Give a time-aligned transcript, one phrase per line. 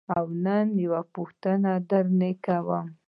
[0.15, 2.87] او نن یوه پوښتنه درنه کوم.